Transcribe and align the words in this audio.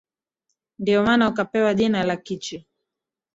ndio 0.79 1.03
maana 1.03 1.29
ukapewa 1.29 1.73
jina 1.73 2.03
la 2.03 2.17
Kichi 2.17 2.65